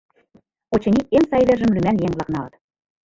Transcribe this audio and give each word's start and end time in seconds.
Очыни, 0.73 1.01
эн 1.15 1.23
сай 1.29 1.43
вержым 1.47 1.71
лӱман 1.75 1.97
еҥ-влак 2.05 2.29
налыт. 2.35 2.53